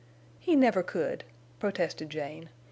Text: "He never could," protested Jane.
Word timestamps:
"He 0.39 0.55
never 0.55 0.81
could," 0.81 1.25
protested 1.59 2.09
Jane. 2.09 2.49